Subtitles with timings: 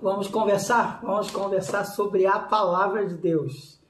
[0.00, 1.00] Vamos conversar?
[1.02, 3.80] Vamos conversar sobre a palavra de Deus.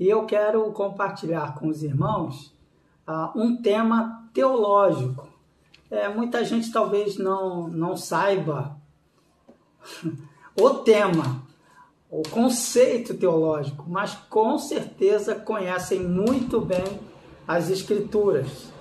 [0.00, 2.54] E eu quero compartilhar com os irmãos
[3.06, 5.28] uh, um tema teológico.
[5.90, 8.76] É, muita gente talvez não, não saiba
[10.58, 11.42] o tema,
[12.10, 16.98] o conceito teológico, mas com certeza conhecem muito bem
[17.46, 18.72] as Escrituras.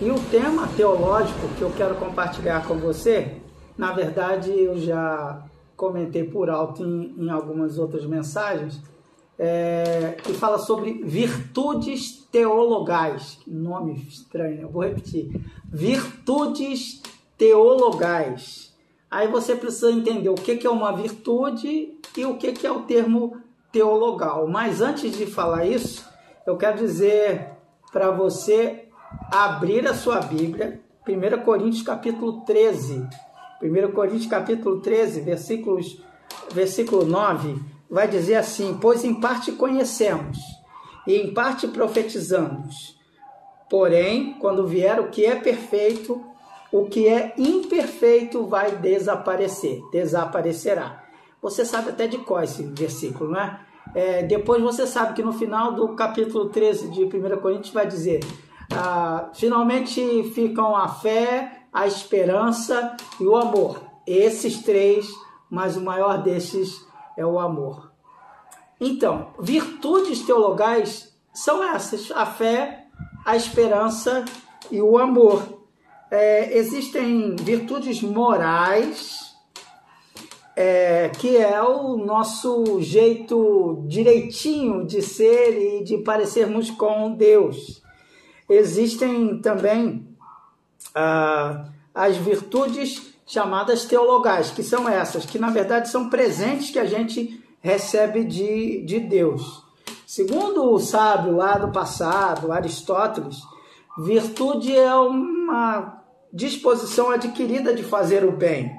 [0.00, 3.40] E o tema teológico que eu quero compartilhar com você,
[3.76, 5.44] na verdade eu já
[5.82, 8.80] comentei por alto em, em algumas outras mensagens,
[9.36, 13.40] é, que fala sobre virtudes teologais.
[13.44, 14.62] Nome estranho, né?
[14.62, 15.44] eu vou repetir.
[15.68, 17.02] Virtudes
[17.36, 18.72] teologais.
[19.10, 23.38] Aí você precisa entender o que é uma virtude e o que é o termo
[23.72, 24.46] teologal.
[24.46, 26.08] Mas antes de falar isso,
[26.46, 27.48] eu quero dizer
[27.90, 28.84] para você
[29.32, 33.04] abrir a sua Bíblia, 1 Coríntios capítulo 13.
[33.62, 36.02] 1 Coríntios capítulo 13, versículos,
[36.52, 37.54] versículo 9,
[37.88, 40.38] vai dizer assim: Pois em parte conhecemos,
[41.06, 42.98] e em parte profetizamos.
[43.70, 46.20] Porém, quando vier o que é perfeito,
[46.72, 51.04] o que é imperfeito vai desaparecer, desaparecerá.
[51.40, 53.60] Você sabe até de qual esse versículo, não é?
[53.94, 54.22] é?
[54.22, 58.20] depois você sabe que no final do capítulo 13 de 1 Coríntios vai dizer:
[58.70, 63.82] ah, finalmente ficam a fé, a esperança e o amor.
[64.06, 65.08] Esses três,
[65.48, 66.84] mas o maior desses
[67.16, 67.92] é o amor.
[68.80, 72.86] Então, virtudes teologais são essas: a fé,
[73.24, 74.24] a esperança
[74.70, 75.60] e o amor.
[76.10, 79.34] É, existem virtudes morais,
[80.54, 87.82] é, que é o nosso jeito direitinho de ser e de parecermos com Deus.
[88.48, 90.11] Existem também
[90.94, 96.84] ah, as virtudes chamadas teologais, que são essas, que na verdade são presentes que a
[96.84, 99.62] gente recebe de, de Deus.
[100.06, 103.38] Segundo o sábio lá do passado, Aristóteles,
[103.98, 106.02] virtude é uma
[106.32, 108.72] disposição adquirida de fazer o bem.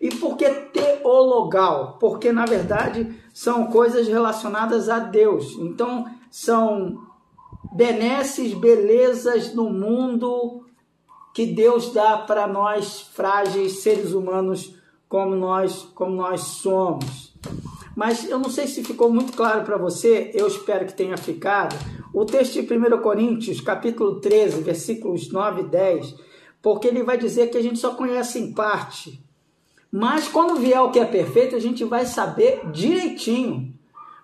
[0.00, 1.96] E por que teologal?
[1.98, 5.56] Porque na verdade são coisas relacionadas a Deus.
[5.58, 6.98] Então são
[7.72, 10.64] benesses, belezas no mundo
[11.32, 14.74] que Deus dá para nós frágeis seres humanos
[15.08, 17.32] como nós, como nós somos.
[17.94, 21.76] Mas eu não sei se ficou muito claro para você, eu espero que tenha ficado.
[22.12, 26.14] O texto de 1 Coríntios, capítulo 13, versículos 9 e 10,
[26.62, 29.22] porque ele vai dizer que a gente só conhece em parte.
[29.90, 33.74] Mas quando vier o que é perfeito, a gente vai saber direitinho.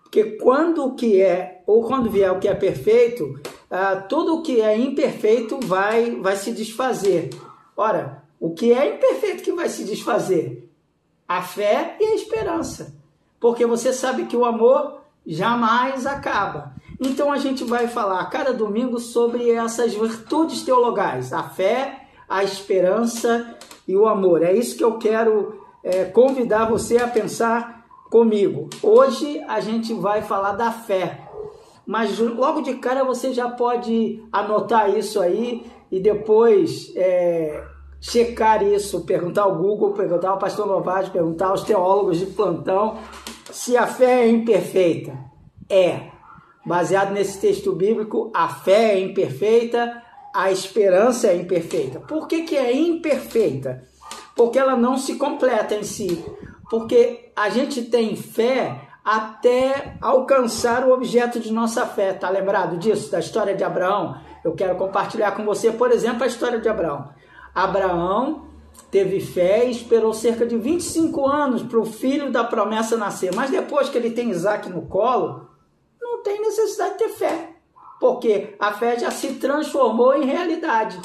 [0.03, 3.39] Porque quando o que é, ou quando vier o que é perfeito,
[3.71, 7.31] ah, tudo o que é imperfeito vai, vai se desfazer.
[7.77, 10.71] Ora, o que é imperfeito que vai se desfazer?
[11.27, 12.95] A fé e a esperança.
[13.39, 16.73] Porque você sabe que o amor jamais acaba.
[16.99, 22.43] Então a gente vai falar a cada domingo sobre essas virtudes teologais: a fé, a
[22.43, 24.43] esperança e o amor.
[24.43, 28.69] É isso que eu quero é, convidar você a pensar comigo.
[28.83, 31.28] Hoje a gente vai falar da fé
[31.89, 37.65] mas logo de cara você já pode anotar isso aí e depois é,
[37.99, 42.99] checar isso, perguntar ao Google, perguntar ao pastor Novaes, perguntar aos teólogos de plantão
[43.51, 45.19] se a fé é imperfeita.
[45.67, 46.11] É.
[46.63, 50.03] Baseado nesse texto bíblico, a fé é imperfeita,
[50.35, 52.01] a esperança é imperfeita.
[52.01, 53.83] Por que, que é imperfeita?
[54.37, 56.23] Porque ela não se completa em si.
[56.69, 62.13] Porque a gente tem fé até alcançar o objeto de nossa fé.
[62.13, 63.11] Tá lembrado disso?
[63.11, 64.21] Da história de Abraão?
[64.45, 67.09] Eu quero compartilhar com você, por exemplo, a história de Abraão.
[67.55, 68.47] Abraão
[68.91, 73.35] teve fé e esperou cerca de 25 anos para o filho da promessa nascer.
[73.35, 75.49] Mas depois que ele tem Isaac no colo,
[76.01, 77.51] não tem necessidade de ter fé.
[78.01, 81.01] Porque a fé já se transformou em realidade.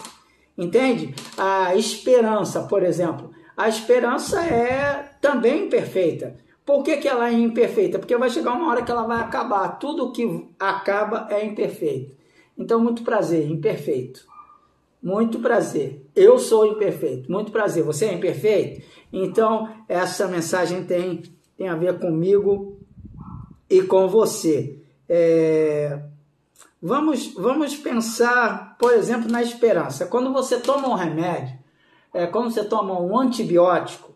[0.58, 1.16] Entende?
[1.38, 3.32] A esperança, por exemplo.
[3.58, 6.38] A esperança é também imperfeita.
[6.66, 8.00] Por que, que ela é imperfeita?
[8.00, 9.80] Porque vai chegar uma hora que ela vai acabar.
[9.80, 12.16] Tudo que acaba é imperfeito.
[12.58, 14.26] Então, muito prazer, imperfeito.
[15.02, 16.06] Muito prazer.
[16.16, 17.30] Eu sou imperfeito.
[17.30, 17.84] Muito prazer.
[17.84, 18.82] Você é imperfeito?
[19.12, 21.24] Então, essa mensagem tem,
[21.58, 22.78] tem a ver comigo
[23.70, 24.80] e com você.
[25.10, 26.00] É...
[26.82, 30.06] Vamos, vamos pensar, por exemplo, na esperança.
[30.06, 31.58] Quando você toma um remédio,
[32.14, 34.13] é, quando você toma um antibiótico,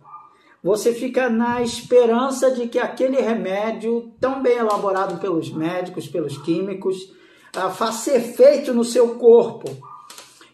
[0.63, 7.13] você fica na esperança de que aquele remédio, tão bem elaborado pelos médicos, pelos químicos,
[7.56, 9.69] ah, faça efeito no seu corpo.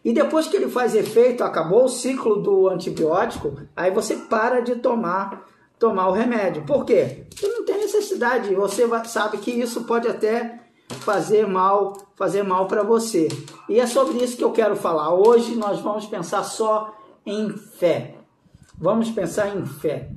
[0.04, 4.76] E depois que ele faz efeito, acabou o ciclo do antibiótico, aí você para de
[4.76, 5.46] tomar
[5.84, 6.64] tomar o remédio.
[6.64, 7.26] Por quê?
[7.30, 8.56] Porque não tem necessidade.
[8.56, 13.28] Você sabe que isso pode até fazer mal, fazer mal para você.
[13.68, 15.14] E é sobre isso que eu quero falar.
[15.14, 16.94] Hoje nós vamos pensar só
[17.26, 18.16] em fé.
[18.84, 20.10] Vamos pensar em fé.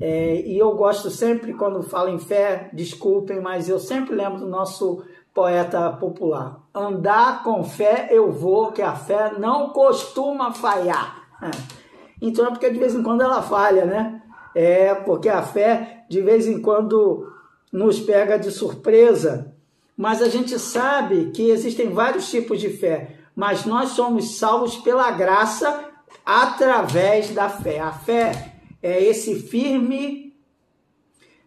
[0.00, 4.48] É, e eu gosto sempre, quando falo em fé, desculpem, mas eu sempre lembro do
[4.48, 6.58] nosso poeta popular.
[6.74, 11.28] Andar com fé eu vou, que a fé não costuma falhar.
[12.20, 14.20] Então é porque de vez em quando ela falha, né?
[14.52, 17.32] É porque a fé de vez em quando
[17.72, 19.54] nos pega de surpresa.
[19.96, 25.12] Mas a gente sabe que existem vários tipos de fé, mas nós somos salvos pela
[25.12, 25.87] graça
[26.24, 27.80] através da fé.
[27.80, 30.36] A fé é esse firme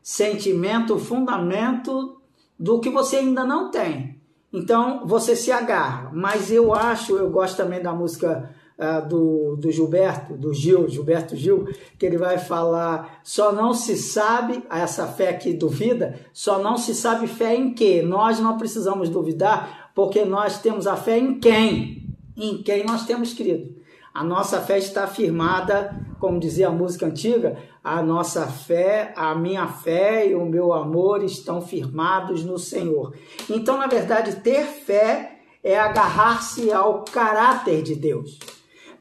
[0.01, 2.21] sentimento, fundamento
[2.57, 4.19] do que você ainda não tem.
[4.51, 6.11] Então você se agarra.
[6.13, 11.35] Mas eu acho, eu gosto também da música uh, do, do Gilberto, do Gil, Gilberto
[11.35, 11.67] Gil,
[11.97, 16.93] que ele vai falar: só não se sabe, essa fé que duvida, só não se
[16.93, 18.01] sabe fé em quê?
[18.01, 22.09] Nós não precisamos duvidar, porque nós temos a fé em quem?
[22.35, 23.81] Em quem nós temos crido.
[24.13, 29.67] A nossa fé está firmada, como dizia a música antiga, a nossa fé, a minha
[29.67, 33.15] fé e o meu amor estão firmados no Senhor.
[33.49, 38.37] Então, na verdade, ter fé é agarrar-se ao caráter de Deus.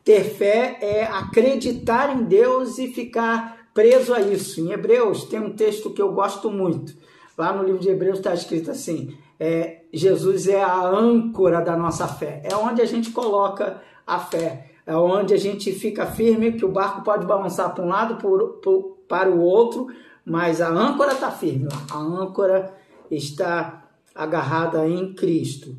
[0.05, 4.61] Ter fé é acreditar em Deus e ficar preso a isso.
[4.61, 6.95] Em Hebreus tem um texto que eu gosto muito.
[7.37, 12.07] Lá no livro de Hebreus está escrito assim: é, Jesus é a âncora da nossa
[12.07, 12.43] fé.
[12.45, 16.73] É onde a gente coloca a fé é onde a gente fica firme, que o
[16.73, 19.87] barco pode balançar para um lado, por, por, para o outro,
[20.25, 22.75] mas a âncora está firme, a âncora
[23.09, 25.77] está agarrada em Cristo.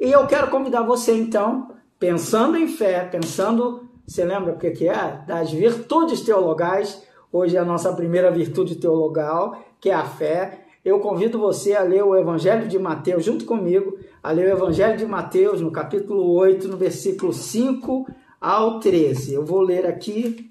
[0.00, 5.24] E eu quero convidar você então, pensando em fé, pensando, você lembra o que é?
[5.26, 10.66] Das virtudes teologais, hoje é a nossa primeira virtude teologal, que é a fé.
[10.84, 14.96] Eu convido você a ler o Evangelho de Mateus junto comigo, a ler o Evangelho
[14.96, 18.06] de Mateus no capítulo 8, no versículo 5
[18.42, 19.34] ao 13.
[19.34, 20.50] Eu vou ler aqui,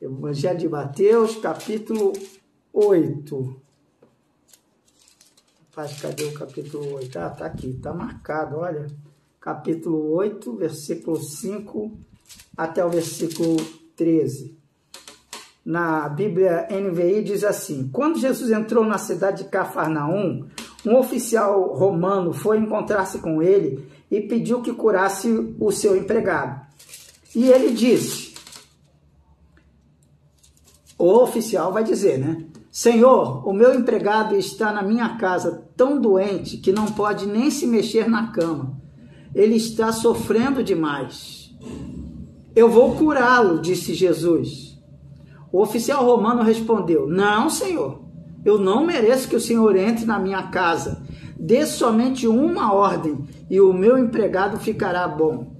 [0.00, 2.12] Evangelho de Mateus, capítulo
[2.72, 3.56] 8.
[5.68, 7.18] Rapaz, cadê o capítulo 8?
[7.20, 8.88] Ah, tá aqui, tá marcado, olha.
[9.40, 11.92] Capítulo 8, versículo 5
[12.56, 13.56] até o versículo
[13.94, 14.58] 13.
[15.64, 20.48] Na Bíblia NVI diz assim: Quando Jesus entrou na cidade de Cafarnaum,
[20.84, 26.69] um oficial romano foi encontrar-se com ele e pediu que curasse o seu empregado.
[27.34, 28.30] E ele disse:
[31.00, 32.44] o oficial vai dizer, né?
[32.70, 37.66] Senhor, o meu empregado está na minha casa tão doente que não pode nem se
[37.66, 38.78] mexer na cama.
[39.34, 41.56] Ele está sofrendo demais.
[42.54, 44.78] Eu vou curá-lo, disse Jesus.
[45.50, 48.02] O oficial romano respondeu: Não, senhor.
[48.44, 51.02] Eu não mereço que o senhor entre na minha casa.
[51.38, 55.59] Dê somente uma ordem e o meu empregado ficará bom.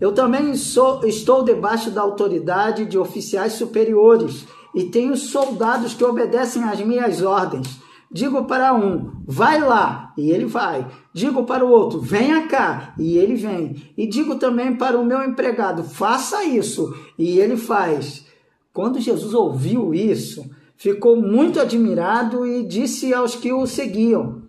[0.00, 6.62] Eu também sou, estou debaixo da autoridade de oficiais superiores e tenho soldados que obedecem
[6.64, 7.80] às minhas ordens.
[8.10, 10.86] Digo para um, vai lá, e ele vai.
[11.12, 13.92] Digo para o outro, venha cá, e ele vem.
[13.96, 18.24] E digo também para o meu empregado, faça isso, e ele faz.
[18.72, 24.42] Quando Jesus ouviu isso, ficou muito admirado e disse aos que o seguiam: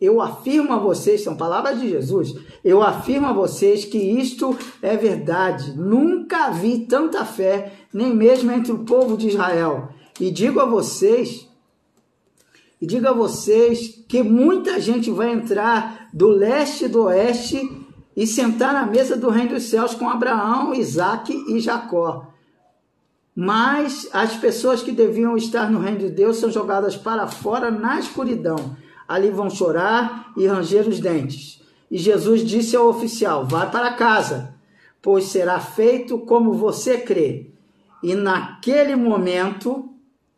[0.00, 4.96] eu afirmo a vocês, são palavras de Jesus, eu afirmo a vocês que isto é
[4.96, 5.72] verdade.
[5.76, 9.90] Nunca vi tanta fé, nem mesmo entre o povo de Israel.
[10.18, 11.46] E digo a vocês,
[12.80, 17.70] e digo a vocês que muita gente vai entrar do leste e do oeste
[18.16, 22.26] e sentar na mesa do reino dos céus com Abraão, Isaac e Jacó.
[23.36, 28.00] Mas as pessoas que deviam estar no reino de Deus são jogadas para fora na
[28.00, 28.76] escuridão
[29.10, 31.60] ali vão chorar e ranger os dentes.
[31.90, 34.54] E Jesus disse ao oficial: Vai para casa,
[35.02, 37.50] pois será feito como você crê.
[38.04, 39.92] E naquele momento,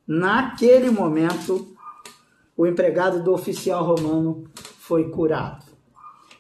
[0.07, 1.77] naquele momento,
[2.57, 5.67] o empregado do oficial romano foi curado.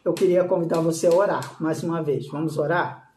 [0.02, 2.26] Eu queria convidar você a orar mais uma vez.
[2.28, 3.12] Vamos orar?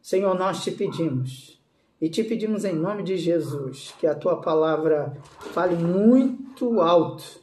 [0.00, 1.60] Senhor, nós te pedimos
[2.00, 5.16] e te pedimos em nome de Jesus que a tua palavra
[5.52, 7.41] fale muito alto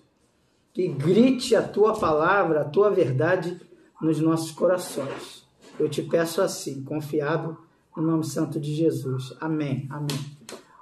[0.73, 3.59] que grite a tua palavra, a tua verdade
[4.01, 5.47] nos nossos corações.
[5.79, 7.57] Eu te peço assim, confiado
[7.95, 9.35] no nome santo de Jesus.
[9.39, 9.87] Amém.
[9.89, 10.19] Amém.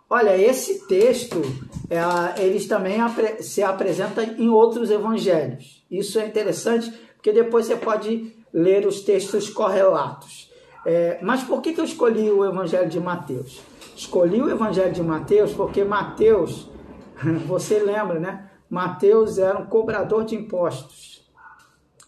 [0.10, 1.42] Olha, esse texto,
[1.90, 2.98] é, eles também
[3.42, 5.86] se apresenta em outros evangelhos.
[5.92, 10.52] Isso é interessante, porque depois você pode ler os textos correlatos.
[10.86, 13.62] É, mas por que, que eu escolhi o evangelho de Mateus?
[13.96, 16.70] Escolhi o evangelho de Mateus porque Mateus
[17.48, 18.47] Você lembra, né?
[18.70, 21.26] Mateus era um cobrador de impostos.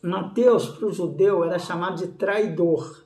[0.02, 3.04] Mateus, para o judeu, era chamado de traidor.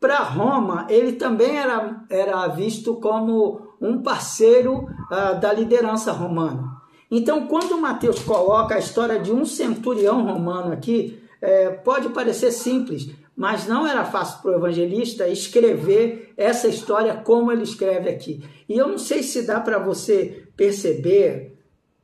[0.00, 6.78] Para Roma, ele também era, era visto como um parceiro uh, da liderança romana.
[7.10, 13.10] Então, quando Mateus coloca a história de um centurião romano aqui, é, pode parecer simples,
[13.34, 18.44] mas não era fácil para o evangelista escrever essa história como ele escreve aqui.
[18.68, 21.57] E eu não sei se dá para você perceber,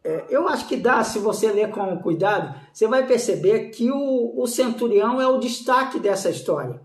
[0.04, 4.34] é, eu acho que dá, se você ler com cuidado, você vai perceber que o,
[4.36, 6.78] o centurião é o destaque dessa história.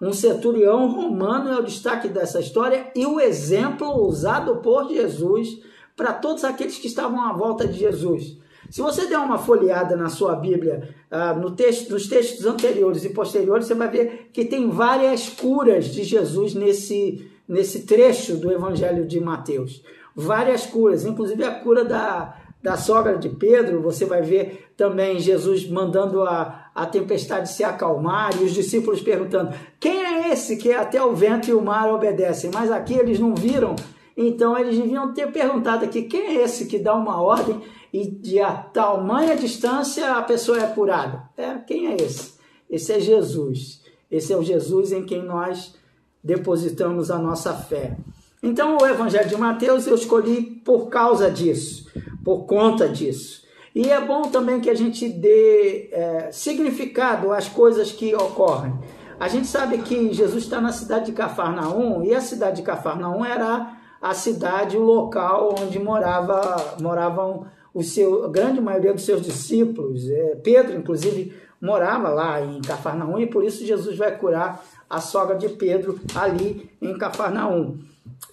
[0.00, 5.60] Um centurião romano é o destaque dessa história e o exemplo usado por Jesus
[5.96, 8.36] para todos aqueles que estavam à volta de Jesus.
[8.70, 13.08] Se você der uma folheada na sua Bíblia, ah, no texto, nos textos anteriores e
[13.08, 19.06] posteriores, você vai ver que tem várias curas de Jesus nesse, nesse trecho do Evangelho
[19.06, 19.82] de Mateus.
[20.14, 25.68] Várias curas, inclusive a cura da, da sogra de Pedro, você vai ver também Jesus
[25.68, 31.02] mandando a, a tempestade se acalmar e os discípulos perguntando: quem é esse que até
[31.02, 32.50] o vento e o mar obedecem?
[32.52, 33.76] Mas aqui eles não viram
[34.20, 37.62] então eles deviam ter perguntado aqui quem é esse que dá uma ordem
[37.92, 41.22] e de a tamanha distância a pessoa é curada.
[41.36, 42.32] É, quem é esse?
[42.68, 43.80] Esse é Jesus.
[44.10, 45.76] Esse é o Jesus em quem nós
[46.22, 47.96] depositamos a nossa fé.
[48.42, 51.88] Então o Evangelho de Mateus eu escolhi por causa disso,
[52.28, 53.42] por conta disso.
[53.74, 58.78] E é bom também que a gente dê é, significado às coisas que ocorrem.
[59.18, 63.24] A gente sabe que Jesus está na cidade de Cafarnaum e a cidade de Cafarnaum
[63.24, 69.22] era a cidade, o local onde morava, moravam o seu, a grande maioria dos seus
[69.22, 70.06] discípulos.
[70.10, 75.34] É, Pedro, inclusive, morava lá em Cafarnaum e por isso Jesus vai curar a sogra
[75.34, 77.78] de Pedro ali em Cafarnaum.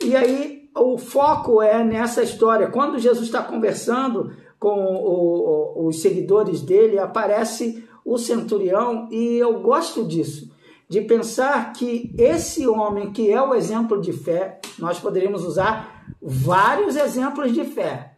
[0.04, 2.68] E aí o foco é nessa história.
[2.68, 9.60] Quando Jesus está conversando com o, o, os seguidores dele, aparece o centurião e eu
[9.62, 10.54] gosto disso
[10.88, 16.96] de pensar que esse homem que é o exemplo de fé, nós poderíamos usar vários
[16.96, 18.14] exemplos de fé.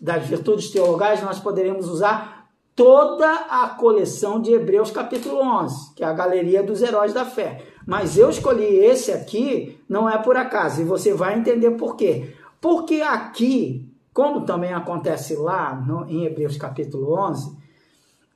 [0.00, 6.06] Das virtudes teologais, nós poderíamos usar toda a coleção de Hebreus capítulo 11, que é
[6.06, 7.64] a galeria dos heróis da fé.
[7.88, 12.34] Mas eu escolhi esse aqui, não é por acaso, e você vai entender por quê.
[12.60, 17.56] Porque aqui, como também acontece lá no, em Hebreus capítulo 11,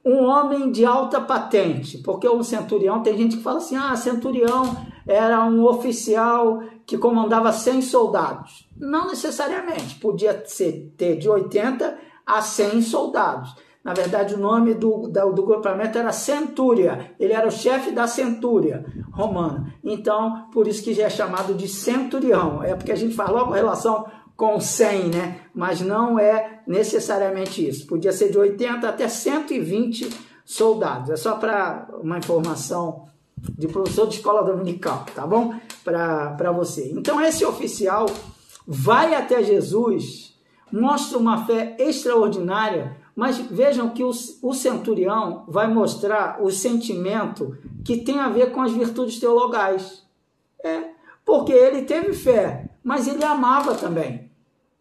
[0.02, 4.74] um homem de alta patente, porque um centurião, tem gente que fala assim, ah, centurião
[5.06, 8.66] era um oficial que comandava 100 soldados.
[8.74, 13.54] Não necessariamente, podia ser, ter de 80 a 100 soldados.
[13.84, 18.06] Na verdade, o nome do, do, do grupamento era Centúria, ele era o chefe da
[18.06, 19.74] Centúria romana.
[19.82, 23.52] Então, por isso que já é chamado de centurião, é porque a gente faz logo
[23.52, 25.40] relação com 100, né?
[25.54, 27.86] Mas não é necessariamente isso.
[27.86, 30.10] Podia ser de 80 até 120
[30.44, 31.10] soldados.
[31.10, 35.54] É só para uma informação de professor de escola dominical, tá bom?
[35.84, 36.92] Para você.
[36.92, 38.06] Então, esse oficial
[38.66, 40.36] vai até Jesus,
[40.70, 44.10] mostra uma fé extraordinária, mas vejam que o,
[44.42, 50.02] o centurião vai mostrar o sentimento que tem a ver com as virtudes teologais.
[50.64, 50.90] É,
[51.24, 54.32] porque ele teve fé, mas ele amava também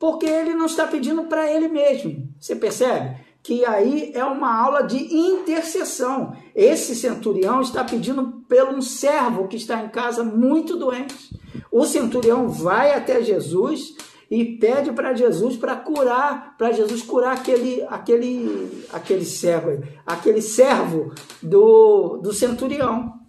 [0.01, 2.27] porque ele não está pedindo para ele mesmo.
[2.39, 3.17] Você percebe?
[3.43, 6.35] Que aí é uma aula de intercessão.
[6.55, 11.39] Esse centurião está pedindo pelo um servo que está em casa muito doente.
[11.71, 13.95] O centurião vai até Jesus
[14.31, 21.13] e pede para Jesus para curar, para Jesus curar aquele aquele aquele servo, aquele servo
[21.43, 23.19] do, do centurião.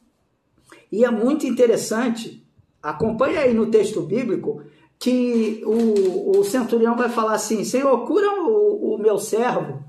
[0.92, 2.46] E é muito interessante,
[2.80, 4.62] acompanha aí no texto bíblico,
[4.96, 9.82] que o, o centurião vai falar assim: Senhor, cura o, o meu servo,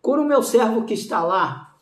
[0.00, 1.74] cura o meu servo que está lá.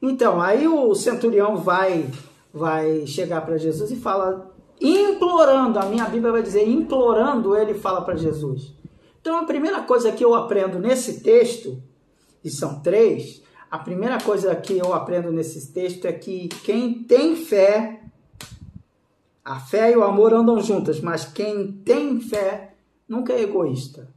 [0.00, 2.08] Então, aí o centurião vai,
[2.54, 8.02] vai chegar para Jesus e fala, implorando, a minha Bíblia vai dizer, implorando, ele fala
[8.02, 8.72] para Jesus.
[9.20, 11.82] Então, a primeira coisa que eu aprendo nesse texto,
[12.44, 17.34] e são três, a primeira coisa que eu aprendo nesse texto é que quem tem
[17.34, 18.02] fé
[19.46, 22.74] a fé e o amor andam juntas, mas quem tem fé
[23.08, 24.08] nunca é egoísta.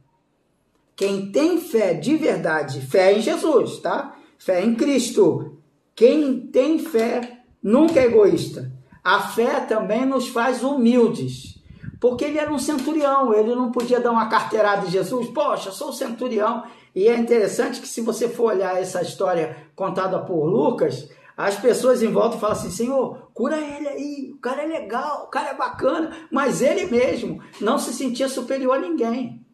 [0.96, 4.16] Quem tem fé de verdade, fé em Jesus, tá?
[4.36, 5.56] Fé em Cristo.
[5.94, 8.72] Quem tem fé nunca é egoísta.
[9.02, 11.58] A fé também nos faz humildes.
[12.00, 15.28] Porque ele era um centurião, ele não podia dar uma carteirada de Jesus.
[15.28, 16.64] Poxa, sou centurião.
[16.94, 22.02] E é interessante que se você for olhar essa história contada por Lucas, as pessoas
[22.02, 25.54] em volta falam assim: Senhor, cura ele aí, o cara é legal, o cara é
[25.54, 29.44] bacana, mas ele mesmo não se sentia superior a ninguém.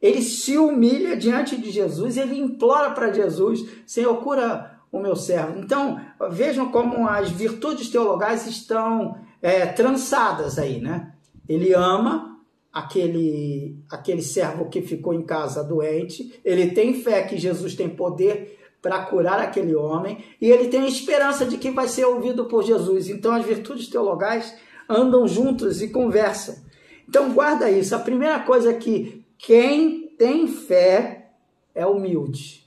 [0.00, 5.58] ele se humilha diante de Jesus, ele implora para Jesus: Senhor, cura o meu servo.
[5.58, 6.00] Então,
[6.30, 11.12] vejam como as virtudes teologais estão é, trançadas aí, né?
[11.48, 12.40] Ele ama
[12.72, 18.58] aquele, aquele servo que ficou em casa doente, ele tem fé que Jesus tem poder
[18.82, 23.08] para curar aquele homem e ele tem esperança de que vai ser ouvido por Jesus.
[23.08, 24.54] Então, as virtudes teologais
[24.88, 26.54] andam juntas e conversam.
[27.08, 27.94] Então, guarda isso.
[27.94, 31.30] A primeira coisa é que quem tem fé
[31.74, 32.65] é humilde.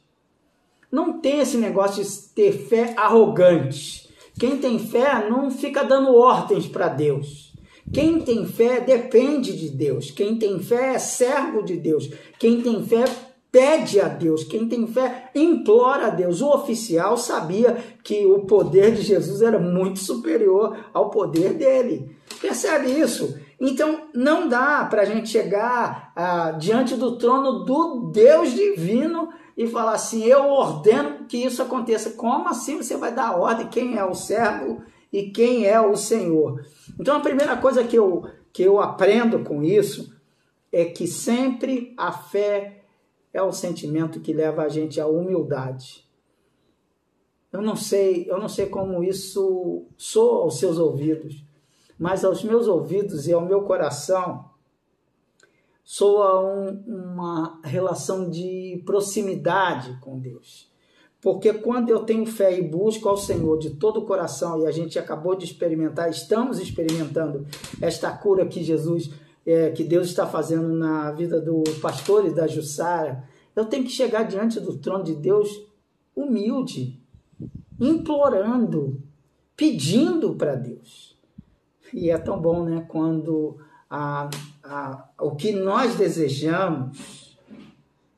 [0.91, 4.09] Não tem esse negócio de ter fé arrogante.
[4.39, 7.53] Quem tem fé não fica dando ordens para Deus.
[7.93, 10.11] Quem tem fé depende de Deus.
[10.11, 12.09] Quem tem fé é servo de Deus.
[12.39, 13.05] Quem tem fé
[13.51, 14.43] pede a Deus.
[14.43, 16.41] Quem tem fé implora a Deus.
[16.41, 22.15] O oficial sabia que o poder de Jesus era muito superior ao poder dele.
[22.39, 23.37] Percebe isso?
[23.59, 29.29] Então não dá para a gente chegar ah, diante do trono do Deus divino
[29.59, 32.11] e falar assim: eu ordeno que isso aconteça.
[32.11, 33.67] Como assim você vai dar ordem?
[33.67, 36.65] Quem é o servo e quem é o Senhor?
[36.97, 38.23] Então a primeira coisa que eu,
[38.53, 40.17] que eu aprendo com isso
[40.71, 42.85] é que sempre a fé
[43.33, 46.07] é o sentimento que leva a gente à humildade.
[47.51, 51.43] Eu não sei, eu não sei como isso soa aos seus ouvidos,
[51.97, 54.48] mas aos meus ouvidos e ao meu coração
[55.91, 60.71] soa um, uma relação de proximidade com Deus.
[61.19, 64.71] Porque quando eu tenho fé e busco ao Senhor de todo o coração, e a
[64.71, 67.43] gente acabou de experimentar, estamos experimentando
[67.81, 69.09] esta cura que Jesus,
[69.43, 73.23] é, que Deus está fazendo na vida do pastor e da Jussara,
[73.55, 75.49] eu tenho que chegar diante do trono de Deus
[76.15, 77.01] humilde,
[77.79, 79.01] implorando,
[79.57, 81.17] pedindo para Deus.
[81.91, 82.85] E é tão bom, né?
[82.87, 83.57] Quando
[83.89, 84.29] a,
[84.63, 87.37] a, o que nós desejamos,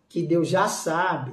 [0.09, 1.31] que Deus já sabe,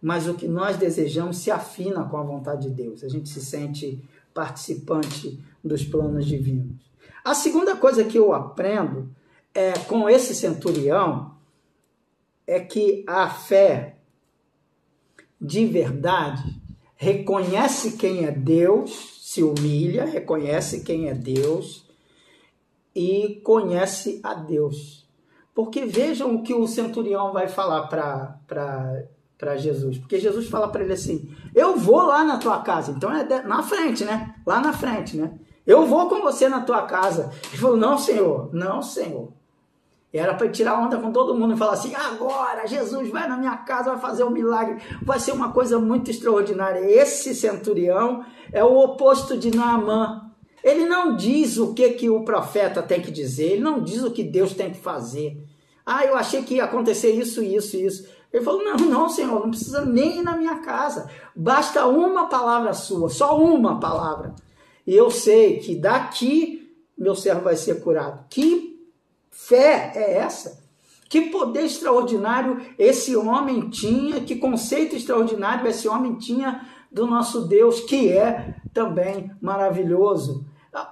[0.00, 3.02] mas o que nós desejamos se afina com a vontade de Deus.
[3.02, 6.90] A gente se sente participante dos planos divinos.
[7.24, 9.10] A segunda coisa que eu aprendo
[9.52, 11.34] é com esse centurião
[12.46, 13.96] é que a fé
[15.40, 16.60] de verdade
[16.96, 21.89] reconhece quem é Deus se humilha, reconhece quem é Deus
[22.94, 25.08] e conhece a Deus.
[25.54, 29.98] Porque vejam o que o centurião vai falar para Jesus.
[29.98, 32.92] Porque Jesus fala para ele assim: Eu vou lá na tua casa.
[32.92, 34.34] Então é na frente, né?
[34.46, 35.38] Lá na frente, né?
[35.66, 37.30] Eu vou com você na tua casa.
[37.48, 39.32] Ele falou: Não, Senhor, não, Senhor.
[40.12, 43.36] E era para tirar onda com todo mundo e falar assim: agora Jesus vai na
[43.36, 46.80] minha casa, vai fazer um milagre, vai ser uma coisa muito extraordinária.
[46.80, 50.29] Esse centurião é o oposto de Naamã.
[50.62, 54.10] Ele não diz o que, que o profeta tem que dizer, ele não diz o
[54.10, 55.42] que Deus tem que fazer.
[55.84, 58.08] Ah, eu achei que ia acontecer isso, isso, isso.
[58.32, 61.10] Ele falou: Não, não, Senhor, não precisa nem ir na minha casa.
[61.34, 64.34] Basta uma palavra sua, só uma palavra.
[64.86, 66.60] E eu sei que daqui
[67.00, 68.26] meu servo vai ser curado.
[68.28, 68.78] Que
[69.30, 70.62] fé é essa?
[71.08, 77.80] Que poder extraordinário esse homem tinha, que conceito extraordinário esse homem tinha do nosso Deus,
[77.80, 80.44] que é também maravilhoso.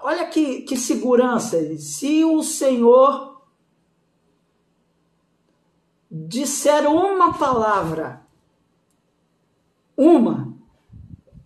[0.03, 1.59] Olha que, que segurança.
[1.79, 3.43] Se o Senhor
[6.11, 8.23] disser uma palavra,
[9.97, 10.55] uma,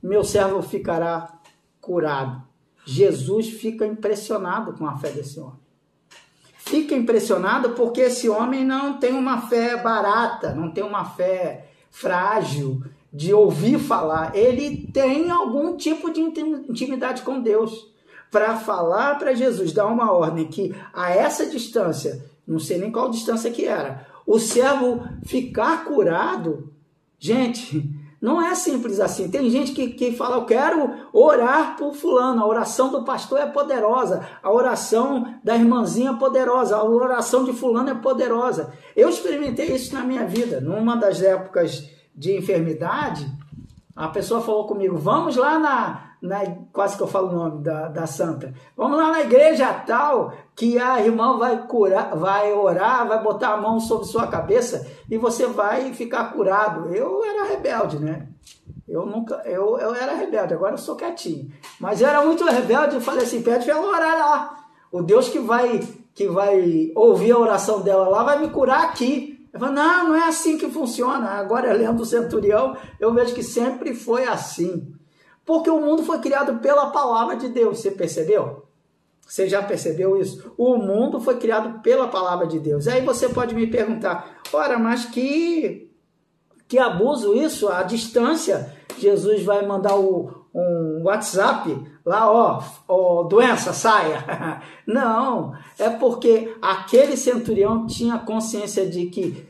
[0.02, 1.40] meu servo ficará
[1.80, 2.42] curado.
[2.84, 5.62] Jesus fica impressionado com a fé desse homem
[6.72, 12.82] fica impressionado porque esse homem não tem uma fé barata, não tem uma fé frágil
[13.12, 14.34] de ouvir falar.
[14.34, 17.91] Ele tem algum tipo de intimidade com Deus
[18.32, 23.10] para falar para Jesus, dar uma ordem que a essa distância, não sei nem qual
[23.10, 26.72] distância que era, o servo ficar curado.
[27.18, 27.88] Gente,
[28.20, 29.28] não é simples assim.
[29.28, 32.40] Tem gente que, que fala, eu quero orar por fulano.
[32.40, 34.26] A oração do pastor é poderosa.
[34.42, 36.76] A oração da irmãzinha é poderosa.
[36.76, 38.72] A oração de fulano é poderosa.
[38.96, 40.60] Eu experimentei isso na minha vida.
[40.60, 43.30] Numa das épocas de enfermidade,
[43.94, 46.40] a pessoa falou comigo, vamos lá na, na,
[46.72, 48.54] quase que eu falo o nome da, da santa.
[48.76, 53.56] Vamos lá na igreja tal, que a irmã vai curar, vai orar, vai botar a
[53.56, 56.94] mão sobre sua cabeça e você vai ficar curado.
[56.94, 58.28] Eu era rebelde, né?
[58.88, 61.50] Eu nunca, eu, eu era rebelde, agora eu sou quietinho.
[61.80, 64.56] Mas eu era muito rebelde, eu falei assim, pede para ela orar lá.
[64.92, 65.80] O Deus que vai
[66.14, 69.48] que vai ouvir a oração dela lá vai me curar aqui.
[69.52, 71.30] Eu falei, não, não é assim que funciona.
[71.30, 74.92] Agora, lendo o centurião, eu vejo que sempre foi assim.
[75.44, 78.64] Porque o mundo foi criado pela palavra de Deus, você percebeu?
[79.26, 80.52] Você já percebeu isso?
[80.58, 82.86] O mundo foi criado pela palavra de Deus.
[82.86, 85.90] Aí você pode me perguntar, ora, mas que,
[86.68, 87.68] que abuso isso?
[87.68, 88.74] A distância.
[88.98, 94.60] Jesus vai mandar o, um WhatsApp lá, ó, ó, doença, saia.
[94.86, 99.46] Não, é porque aquele centurião tinha consciência de que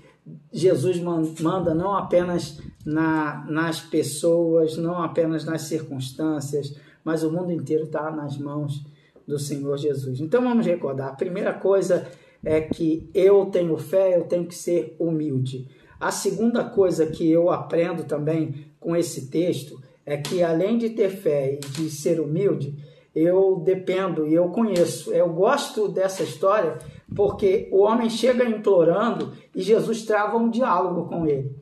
[0.52, 1.00] Jesus
[1.40, 8.10] manda não apenas na, nas pessoas, não apenas nas circunstâncias, mas o mundo inteiro está
[8.10, 8.84] nas mãos
[9.26, 10.20] do Senhor Jesus.
[10.20, 12.06] Então vamos recordar: a primeira coisa
[12.44, 15.68] é que eu tenho fé, eu tenho que ser humilde.
[16.00, 21.10] A segunda coisa que eu aprendo também com esse texto é que além de ter
[21.10, 22.76] fé e de ser humilde,
[23.14, 25.12] eu dependo e eu conheço.
[25.12, 26.78] Eu gosto dessa história
[27.14, 31.54] porque o homem chega implorando e Jesus trava um diálogo com ele.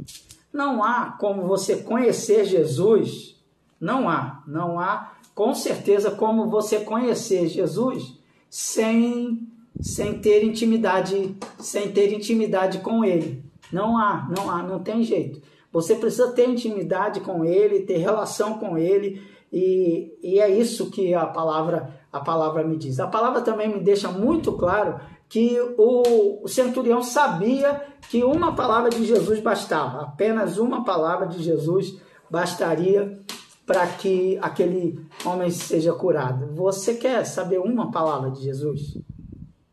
[0.52, 3.36] Não há como você conhecer Jesus,
[3.80, 9.46] não há, não há com certeza como você conhecer Jesus sem
[9.80, 13.42] sem ter intimidade, sem ter intimidade com ele.
[13.72, 15.40] Não há, não há, não tem jeito.
[15.72, 21.14] Você precisa ter intimidade com ele, ter relação com ele, e, e é isso que
[21.14, 22.98] a palavra, a palavra me diz.
[23.00, 25.00] A palavra também me deixa muito claro
[25.30, 31.96] que o, centurião sabia que uma palavra de Jesus bastava, apenas uma palavra de Jesus
[32.28, 33.16] bastaria
[33.64, 36.52] para que aquele homem seja curado.
[36.56, 38.98] Você quer saber uma palavra de Jesus?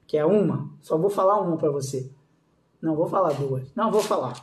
[0.05, 0.69] Que é uma?
[0.79, 2.07] Só vou falar uma para você.
[2.79, 3.67] Não vou falar duas.
[3.75, 4.33] Não, vou falar.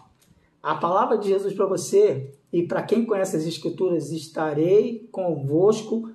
[0.61, 6.11] A palavra de Jesus para você e para quem conhece as Escrituras, estarei convosco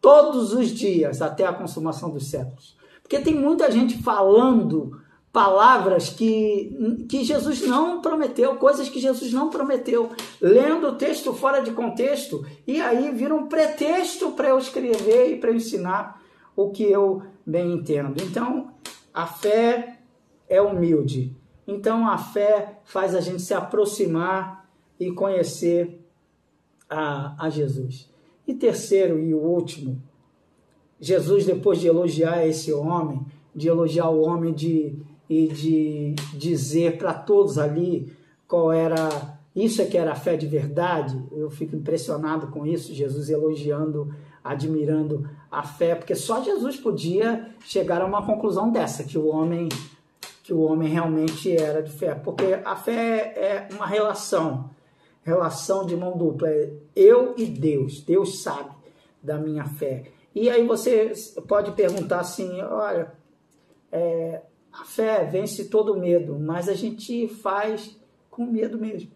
[0.00, 2.77] todos os dias até a consumação dos séculos.
[3.08, 5.00] Porque tem muita gente falando
[5.32, 11.60] palavras que, que Jesus não prometeu, coisas que Jesus não prometeu, lendo o texto fora
[11.60, 16.20] de contexto, e aí vira um pretexto para eu escrever e para ensinar
[16.54, 18.22] o que eu bem entendo.
[18.22, 18.72] Então,
[19.14, 20.00] a fé
[20.48, 21.34] é humilde.
[21.66, 24.68] Então a fé faz a gente se aproximar
[24.98, 26.00] e conhecer
[26.88, 28.10] a, a Jesus.
[28.46, 30.02] E terceiro e último,
[31.00, 34.96] Jesus, depois de elogiar esse homem, de elogiar o homem de,
[35.28, 38.12] e de dizer para todos ali
[38.46, 39.36] qual era.
[39.54, 41.20] Isso é que era a fé de verdade.
[41.32, 48.00] Eu fico impressionado com isso, Jesus elogiando, admirando a fé, porque só Jesus podia chegar
[48.00, 49.68] a uma conclusão dessa, que o homem
[50.48, 54.70] que o homem realmente era de fé, porque a fé é uma relação,
[55.22, 58.70] relação de mão dupla, é eu e Deus, Deus sabe
[59.22, 60.04] da minha fé.
[60.40, 61.12] E aí você
[61.48, 63.12] pode perguntar assim, olha,
[63.90, 64.40] é,
[64.72, 67.98] a fé vence todo medo, mas a gente faz
[68.30, 69.10] com medo mesmo.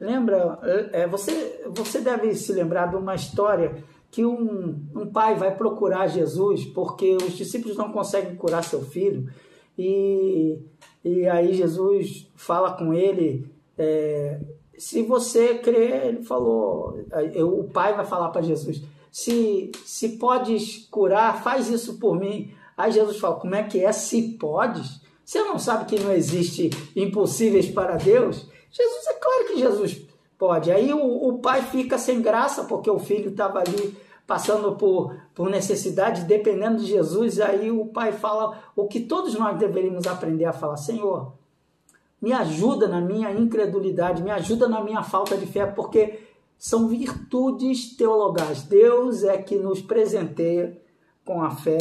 [0.00, 0.58] Lembra,
[0.92, 6.08] é, você, você deve se lembrar de uma história que um, um pai vai procurar
[6.08, 9.30] Jesus porque os discípulos não conseguem curar seu filho
[9.78, 10.58] e,
[11.04, 14.40] e aí Jesus fala com ele, é,
[14.76, 16.98] se você crer, ele falou,
[17.36, 22.52] o pai vai falar para Jesus, se, se podes curar, faz isso por mim.
[22.76, 25.00] Aí Jesus fala, como é que é se podes?
[25.24, 28.46] Você não sabe que não existe impossíveis para Deus?
[28.70, 30.00] Jesus, é claro que Jesus
[30.38, 30.70] pode.
[30.70, 35.48] Aí o, o pai fica sem graça porque o filho estava ali passando por, por
[35.48, 40.52] necessidade, dependendo de Jesus, aí o pai fala o que todos nós deveríamos aprender a
[40.52, 41.32] falar: Senhor,
[42.20, 46.27] me ajuda na minha incredulidade, me ajuda na minha falta de fé, porque
[46.58, 48.62] são virtudes teologais.
[48.64, 50.80] Deus é que nos presenteia
[51.24, 51.78] com a fé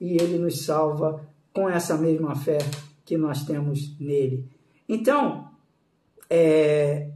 [0.00, 2.58] e ele nos salva com essa mesma fé
[3.04, 4.48] que nós temos nele.
[4.88, 5.48] Então,
[6.28, 7.10] é,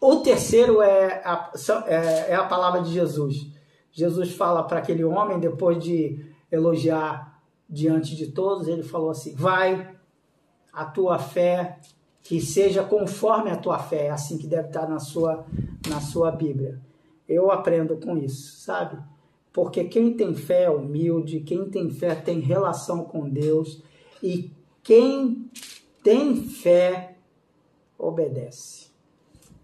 [0.00, 1.52] o terceiro é a,
[1.86, 3.46] é, é a palavra de Jesus.
[3.92, 9.94] Jesus fala para aquele homem, depois de elogiar diante de todos, ele falou assim: Vai,
[10.72, 11.78] a tua fé,
[12.22, 15.44] que seja conforme a tua fé, é assim que deve estar na sua,
[15.88, 16.80] na sua Bíblia.
[17.28, 18.98] Eu aprendo com isso, sabe?
[19.52, 23.82] Porque quem tem fé é humilde, quem tem fé tem relação com Deus,
[24.22, 24.50] e
[24.82, 25.50] quem
[26.02, 27.16] tem fé
[27.98, 28.90] obedece.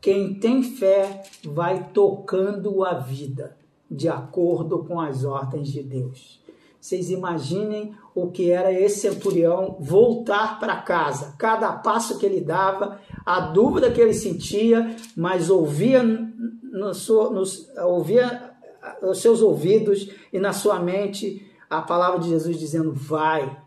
[0.01, 3.57] Quem tem fé vai tocando a vida
[3.91, 6.41] de acordo com as ordens de Deus.
[6.81, 13.01] Vocês imaginem o que era esse centurião voltar para casa, cada passo que ele dava,
[13.27, 18.55] a dúvida que ele sentia, mas ouvia, no seu, nos, ouvia
[19.03, 23.61] os seus ouvidos e na sua mente a palavra de Jesus dizendo: Vai,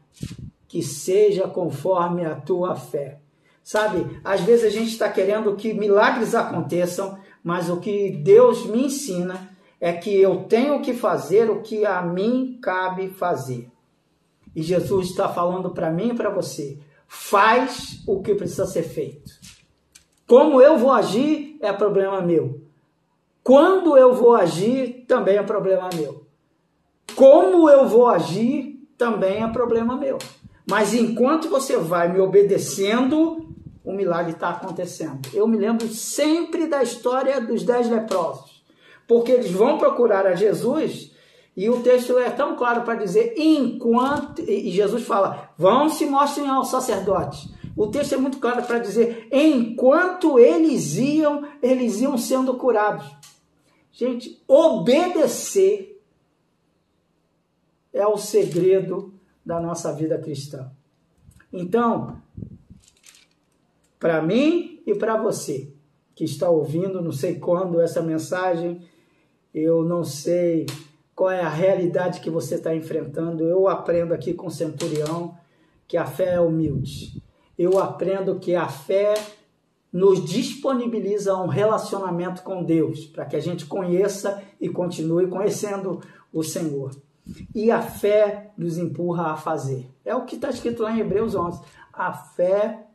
[0.68, 3.20] que seja conforme a tua fé.
[3.64, 8.86] Sabe, às vezes a gente está querendo que milagres aconteçam, mas o que Deus me
[8.86, 9.51] ensina
[9.82, 13.68] é que eu tenho que fazer o que a mim cabe fazer.
[14.56, 19.32] E Jesus está falando para mim e para você: faz o que precisa ser feito.
[20.28, 22.62] Como eu vou agir é problema meu.
[23.44, 26.26] Quando eu vou agir também é problema meu.
[27.16, 30.20] Como eu vou agir também é problema meu.
[30.70, 33.52] Mas enquanto você vai me obedecendo,
[33.84, 35.20] o milagre está acontecendo.
[35.34, 38.51] Eu me lembro sempre da história dos dez leprosos,
[39.12, 41.12] porque eles vão procurar a Jesus
[41.54, 46.48] e o texto é tão claro para dizer enquanto e Jesus fala, vão se mostrem
[46.48, 47.50] aos sacerdotes.
[47.76, 53.06] O texto é muito claro para dizer enquanto eles iam, eles iam sendo curados.
[53.92, 56.02] Gente, obedecer
[57.92, 59.14] é o segredo
[59.46, 60.72] da nossa vida cristã.
[61.52, 62.16] Então,
[64.00, 65.74] para mim e para você
[66.16, 68.90] que está ouvindo, não sei quando essa mensagem,
[69.54, 70.66] eu não sei
[71.16, 73.44] qual é a realidade que você está enfrentando.
[73.44, 75.38] Eu aprendo aqui com o centurião
[75.88, 77.22] que a fé é humilde.
[77.58, 79.14] Eu aprendo que a fé
[79.92, 86.44] nos disponibiliza um relacionamento com Deus, para que a gente conheça e continue conhecendo o
[86.44, 86.96] Senhor.
[87.54, 89.90] E a fé nos empurra a fazer.
[90.06, 91.62] É o que está escrito lá em Hebreus 11.
[91.94, 92.88] A fé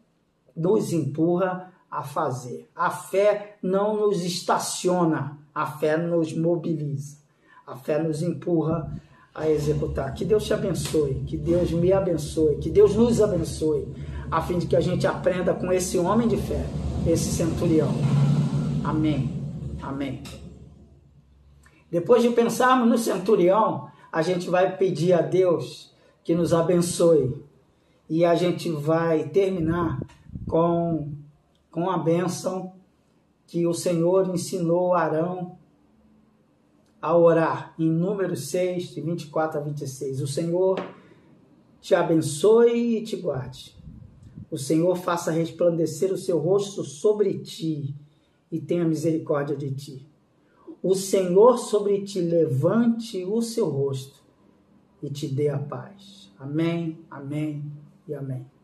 [0.56, 2.68] nos empurra a fazer.
[2.74, 7.16] A fé não nos estaciona, a fé nos mobiliza.
[7.66, 8.94] A fé nos empurra
[9.34, 10.12] a executar.
[10.12, 13.88] Que Deus te abençoe, que Deus me abençoe, que Deus nos abençoe,
[14.30, 16.62] a fim de que a gente aprenda com esse homem de fé,
[17.06, 17.88] esse centurião.
[18.84, 19.32] Amém.
[19.82, 20.22] Amém.
[21.90, 25.90] Depois de pensarmos no centurião, a gente vai pedir a Deus
[26.22, 27.34] que nos abençoe.
[28.10, 30.00] E a gente vai terminar
[30.46, 31.12] com,
[31.70, 32.75] com a bênção
[33.46, 35.56] que o Senhor ensinou Arão
[37.00, 40.20] a orar, em Números 6, de 24 a 26.
[40.20, 40.76] O Senhor
[41.80, 43.76] te abençoe e te guarde.
[44.50, 47.94] O Senhor faça resplandecer o seu rosto sobre ti
[48.50, 50.09] e tenha misericórdia de ti.
[50.82, 54.24] O Senhor sobre ti levante o seu rosto
[55.02, 56.32] e te dê a paz.
[56.38, 57.64] Amém, amém
[58.09, 58.55] e amém.